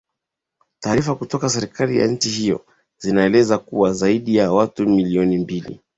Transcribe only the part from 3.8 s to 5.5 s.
zaidi ya watu milioni